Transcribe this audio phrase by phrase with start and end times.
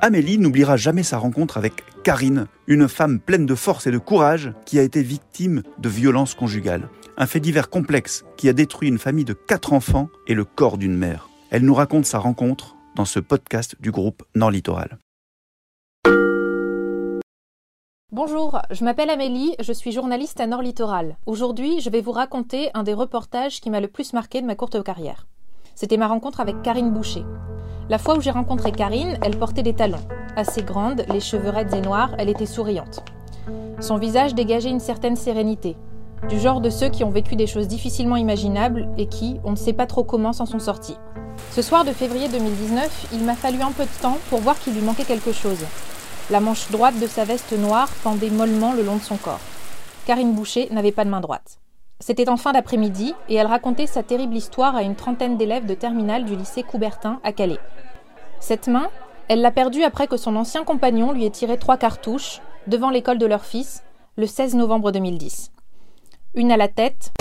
[0.00, 1.72] Amélie n'oubliera jamais sa rencontre avec
[2.04, 6.34] Karine, une femme pleine de force et de courage qui a été victime de violences
[6.34, 6.88] conjugales.
[7.16, 10.78] Un fait divers complexe qui a détruit une famille de quatre enfants et le corps
[10.78, 11.28] d'une mère.
[11.50, 14.98] Elle nous raconte sa rencontre dans ce podcast du groupe Nord Littoral.
[18.12, 21.16] Bonjour, je m'appelle Amélie, je suis journaliste à Nord Littoral.
[21.26, 24.54] Aujourd'hui, je vais vous raconter un des reportages qui m'a le plus marqué de ma
[24.54, 25.26] courte carrière.
[25.74, 27.24] C'était ma rencontre avec Karine Boucher.
[27.90, 29.96] La fois où j'ai rencontré Karine, elle portait des talons.
[30.36, 33.02] Assez grande, les cheveux raides et noirs, elle était souriante.
[33.80, 35.74] Son visage dégageait une certaine sérénité,
[36.28, 39.56] du genre de ceux qui ont vécu des choses difficilement imaginables et qui, on ne
[39.56, 40.98] sait pas trop comment, s'en sont sortis.
[41.52, 44.74] Ce soir de février 2019, il m'a fallu un peu de temps pour voir qu'il
[44.74, 45.64] lui manquait quelque chose.
[46.30, 49.40] La manche droite de sa veste noire pendait mollement le long de son corps.
[50.04, 51.58] Karine Boucher n'avait pas de main droite.
[52.00, 55.74] C'était en fin d'après-midi et elle racontait sa terrible histoire à une trentaine d'élèves de
[55.74, 57.58] terminale du lycée Coubertin à Calais.
[58.38, 58.88] Cette main,
[59.26, 63.18] elle l'a perdue après que son ancien compagnon lui ait tiré trois cartouches devant l'école
[63.18, 63.82] de leur fils
[64.16, 65.50] le 16 novembre 2010.
[66.34, 67.12] Une à la tête,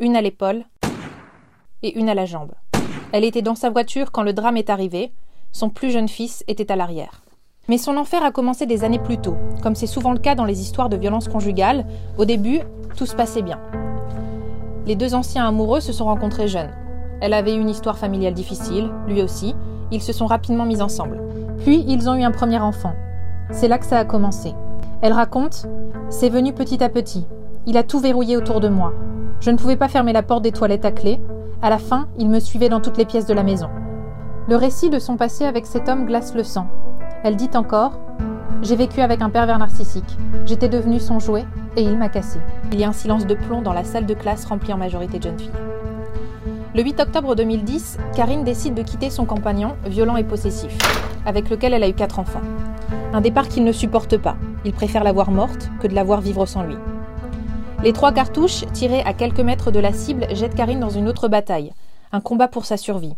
[0.00, 0.64] une à l'épaule
[1.82, 2.52] et une à la jambe.
[3.12, 5.12] Elle était dans sa voiture quand le drame est arrivé.
[5.52, 7.22] Son plus jeune fils était à l'arrière.
[7.68, 9.36] Mais son enfer a commencé des années plus tôt.
[9.62, 11.86] Comme c'est souvent le cas dans les histoires de violence conjugale,
[12.18, 12.60] au début,
[12.94, 13.58] tout se passait bien.
[14.86, 16.70] Les deux anciens amoureux se sont rencontrés jeunes.
[17.20, 19.54] Elle avait une histoire familiale difficile, lui aussi.
[19.90, 21.20] Ils se sont rapidement mis ensemble.
[21.58, 22.94] Puis ils ont eu un premier enfant.
[23.50, 24.54] C'est là que ça a commencé.
[25.02, 25.66] Elle raconte
[26.08, 27.26] C'est venu petit à petit.
[27.66, 28.92] Il a tout verrouillé autour de moi.
[29.40, 31.20] Je ne pouvais pas fermer la porte des toilettes à clé.
[31.62, 33.68] À la fin, il me suivait dans toutes les pièces de la maison.
[34.48, 36.66] Le récit de son passé avec cet homme glace le sang.
[37.22, 37.92] Elle dit encore
[38.62, 40.18] J'ai vécu avec un pervers narcissique.
[40.46, 41.44] J'étais devenue son jouet
[41.76, 42.38] et il m'a cassé.
[42.72, 45.18] Il y a un silence de plomb dans la salle de classe remplie en majorité
[45.18, 45.50] de jeunes filles.
[46.74, 50.76] Le 8 octobre 2010, Karine décide de quitter son compagnon, violent et possessif,
[51.26, 52.42] avec lequel elle a eu quatre enfants.
[53.12, 54.36] Un départ qu'il ne supporte pas.
[54.64, 56.76] Il préfère la voir morte que de la voir vivre sans lui.
[57.82, 61.28] Les trois cartouches, tirées à quelques mètres de la cible, jettent Karine dans une autre
[61.28, 61.72] bataille,
[62.12, 63.14] un combat pour sa survie.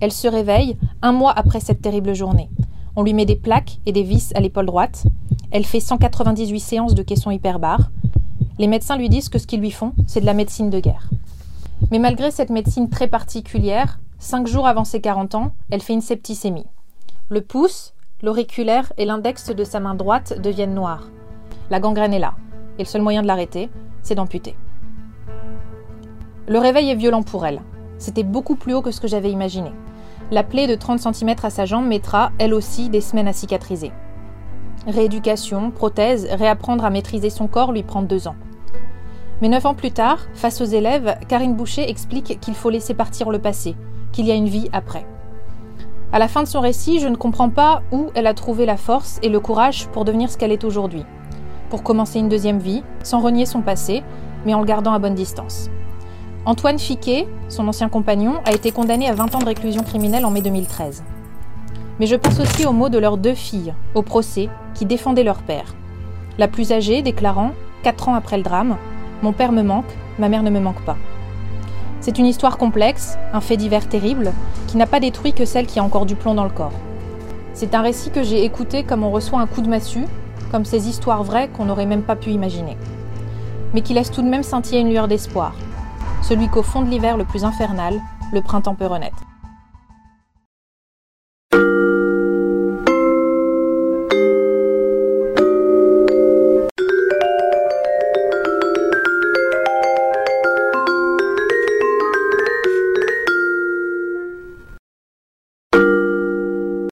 [0.00, 2.48] Elle se réveille un mois après cette terrible journée.
[2.96, 5.04] On lui met des plaques et des vis à l'épaule droite.
[5.54, 7.92] Elle fait 198 séances de caisson hyperbare.
[8.58, 11.08] Les médecins lui disent que ce qu'ils lui font, c'est de la médecine de guerre.
[11.92, 16.00] Mais malgré cette médecine très particulière, cinq jours avant ses 40 ans, elle fait une
[16.00, 16.66] septicémie.
[17.28, 21.08] Le pouce, l'auriculaire et l'index de sa main droite deviennent noirs.
[21.70, 22.34] La gangrène est là,
[22.80, 23.70] et le seul moyen de l'arrêter,
[24.02, 24.56] c'est d'amputer.
[26.48, 27.62] Le réveil est violent pour elle.
[27.98, 29.70] C'était beaucoup plus haut que ce que j'avais imaginé.
[30.32, 33.92] La plaie de 30 cm à sa jambe mettra, elle aussi, des semaines à cicatriser.
[34.86, 38.36] Rééducation, prothèse, réapprendre à maîtriser son corps lui prend deux ans.
[39.40, 43.30] Mais neuf ans plus tard, face aux élèves, Karine Boucher explique qu'il faut laisser partir
[43.30, 43.74] le passé,
[44.12, 45.06] qu'il y a une vie après.
[46.12, 48.76] À la fin de son récit, je ne comprends pas où elle a trouvé la
[48.76, 51.04] force et le courage pour devenir ce qu'elle est aujourd'hui.
[51.70, 54.02] Pour commencer une deuxième vie, sans renier son passé,
[54.46, 55.70] mais en le gardant à bonne distance.
[56.46, 60.30] Antoine Fiquet, son ancien compagnon, a été condamné à 20 ans de réclusion criminelle en
[60.30, 61.02] mai 2013.
[62.00, 65.42] Mais je pense aussi aux mots de leurs deux filles, au procès, qui défendaient leur
[65.42, 65.74] père.
[66.38, 68.76] La plus âgée déclarant, quatre ans après le drame,
[69.22, 70.96] mon père me manque, ma mère ne me manque pas.
[72.00, 74.32] C'est une histoire complexe, un fait divers terrible,
[74.66, 76.72] qui n'a pas détruit que celle qui a encore du plomb dans le corps.
[77.52, 80.06] C'est un récit que j'ai écouté comme on reçoit un coup de massue,
[80.50, 82.76] comme ces histoires vraies qu'on n'aurait même pas pu imaginer.
[83.72, 85.54] Mais qui laisse tout de même scintiller une lueur d'espoir,
[86.22, 88.00] celui qu'au fond de l'hiver le plus infernal,
[88.32, 89.22] le printemps peut renaître.